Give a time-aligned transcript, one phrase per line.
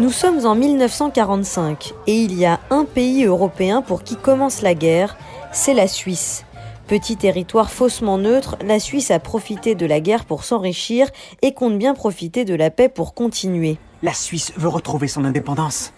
[0.00, 4.72] Nous sommes en 1945 et il y a un pays européen pour qui commence la
[4.72, 5.18] guerre,
[5.52, 6.46] c'est la Suisse.
[6.86, 11.06] Petit territoire faussement neutre, la Suisse a profité de la guerre pour s'enrichir
[11.42, 13.76] et compte bien profiter de la paix pour continuer.
[14.02, 15.92] La Suisse veut retrouver son indépendance.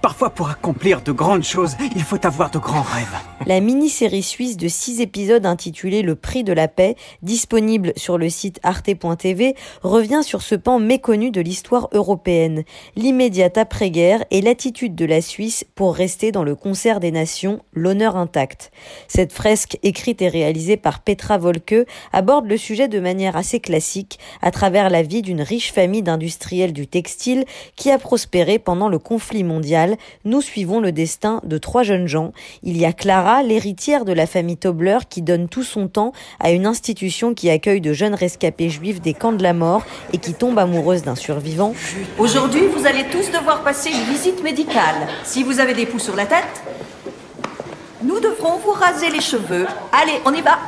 [0.00, 3.16] Parfois, pour accomplir de grandes choses, il faut avoir de grands rêves.
[3.46, 8.28] La mini-série suisse de six épisodes intitulée Le prix de la paix, disponible sur le
[8.28, 12.62] site arte.tv, revient sur ce pan méconnu de l'histoire européenne,
[12.94, 18.16] l'immédiate après-guerre et l'attitude de la Suisse pour rester dans le concert des nations, l'honneur
[18.16, 18.70] intact.
[19.08, 24.20] Cette fresque, écrite et réalisée par Petra Volke, aborde le sujet de manière assez classique,
[24.42, 27.44] à travers la vie d'une riche famille d'industriels du textile
[27.74, 29.87] qui a prospéré pendant le conflit mondial
[30.24, 32.32] nous suivons le destin de trois jeunes gens.
[32.62, 36.50] Il y a Clara, l'héritière de la famille Tobler, qui donne tout son temps à
[36.50, 40.34] une institution qui accueille de jeunes rescapés juifs des camps de la mort et qui
[40.34, 41.74] tombe amoureuse d'un survivant.
[42.18, 45.08] Aujourd'hui, vous allez tous devoir passer une visite médicale.
[45.24, 46.62] Si vous avez des poux sur la tête,
[48.02, 49.66] nous devrons vous raser les cheveux.
[49.92, 50.58] Allez, on y va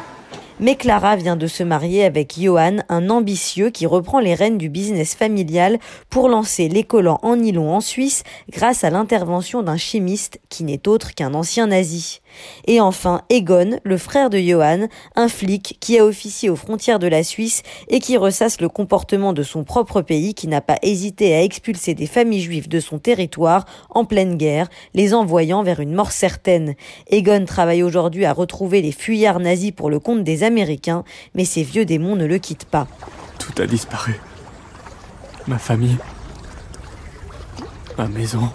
[0.60, 4.68] mais Clara vient de se marier avec Johan, un ambitieux qui reprend les rênes du
[4.68, 5.78] business familial
[6.10, 10.86] pour lancer les collants en nylon en Suisse grâce à l'intervention d'un chimiste qui n'est
[10.86, 12.20] autre qu'un ancien nazi.
[12.66, 17.06] Et enfin, Egon, le frère de Johan, un flic qui a officié aux frontières de
[17.06, 21.34] la Suisse et qui ressasse le comportement de son propre pays qui n'a pas hésité
[21.34, 25.94] à expulser des familles juives de son territoire en pleine guerre, les envoyant vers une
[25.94, 26.74] mort certaine.
[27.08, 31.62] Egon travaille aujourd'hui à retrouver les fuyards nazis pour le compte des Américains, mais ces
[31.62, 32.86] vieux démons ne le quittent pas.
[33.38, 34.20] Tout a disparu.
[35.46, 35.96] Ma famille.
[37.98, 38.50] Ma maison.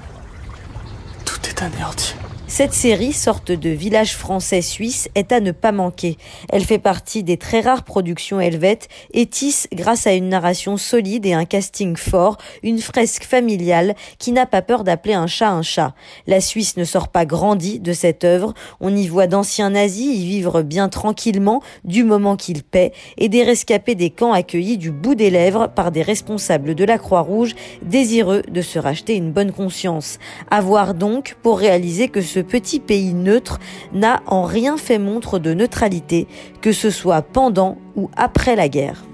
[1.26, 2.16] Tout est anéanti.
[2.48, 6.16] Cette série, sorte de village français suisse, est à ne pas manquer.
[6.50, 11.26] Elle fait partie des très rares productions helvètes et tisse, grâce à une narration solide
[11.26, 15.64] et un casting fort, une fresque familiale qui n'a pas peur d'appeler un chat un
[15.64, 15.96] chat.
[16.28, 18.54] La Suisse ne sort pas grandie de cette œuvre.
[18.80, 23.44] On y voit d'anciens nazis y vivre bien tranquillement du moment qu'ils paient et des
[23.44, 28.44] rescapés des camps accueillis du bout des lèvres par des responsables de la Croix-Rouge désireux
[28.48, 30.20] de se racheter une bonne conscience.
[30.52, 33.60] À voir donc pour réaliser que ce petit pays neutre
[33.94, 36.28] n'a en rien fait montre de neutralité,
[36.60, 39.06] que ce soit pendant ou après la guerre.